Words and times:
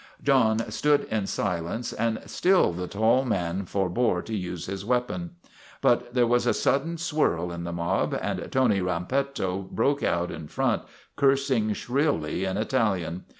John 0.23 0.71
stood 0.71 1.03
in 1.11 1.27
silence 1.27 1.93
and 1.93 2.23
still 2.25 2.73
the 2.73 2.87
tall 2.87 3.23
man 3.23 3.65
for 3.67 3.87
bore 3.87 4.23
to 4.23 4.35
use 4.35 4.65
his 4.65 4.83
weapon. 4.83 5.35
But 5.79 6.15
there 6.15 6.25
was 6.25 6.47
a 6.47 6.55
sudden 6.55 6.97
swirl 6.97 7.51
in 7.51 7.65
the 7.65 7.71
mob 7.71 8.17
and 8.19 8.51
Tony 8.51 8.79
Rampetto 8.81 9.59
broke 9.69 10.01
out 10.01 10.31
in 10.31 10.47
front, 10.47 10.81
cursing 11.15 11.73
shrilly 11.73 12.45
in 12.45 12.57
Italian. 12.57 13.25